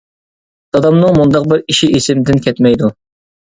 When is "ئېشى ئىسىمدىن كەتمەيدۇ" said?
1.67-2.93